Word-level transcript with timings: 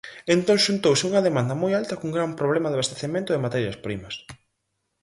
Entón 0.35 0.57
xuntouse 0.65 1.07
unha 1.09 1.25
demanda 1.27 1.59
moi 1.61 1.71
alta 1.79 1.97
cun 1.99 2.15
gran 2.17 2.31
problema 2.39 2.67
de 2.69 2.75
abastecemento 2.77 3.29
de 3.31 3.43
materias 3.45 3.77
primas. 3.85 4.15